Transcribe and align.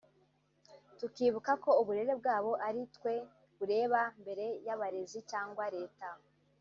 tukibuka 0.99 1.51
ko 1.63 1.69
uburere 1.81 2.13
bwabo 2.19 2.51
ari 2.67 2.81
twe 2.95 3.13
bureba 3.57 4.01
mbere 4.21 4.45
y’abarezi 4.65 5.19
cyangwa 5.31 5.63
Leta 5.75 6.07